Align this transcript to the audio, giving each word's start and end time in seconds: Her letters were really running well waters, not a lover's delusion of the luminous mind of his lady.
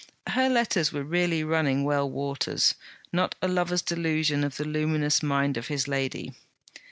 Her 0.29 0.49
letters 0.49 0.91
were 0.91 1.03
really 1.03 1.43
running 1.43 1.83
well 1.83 2.09
waters, 2.09 2.73
not 3.13 3.35
a 3.39 3.47
lover's 3.47 3.83
delusion 3.83 4.43
of 4.43 4.57
the 4.57 4.65
luminous 4.65 5.21
mind 5.21 5.57
of 5.57 5.67
his 5.67 5.87
lady. 5.87 6.33